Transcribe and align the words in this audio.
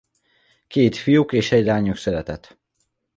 Két 0.67 0.95
fiuk 0.95 1.31
és 1.33 1.51
egy 1.51 1.65
lányuk 1.65 1.95
született. 1.95 2.57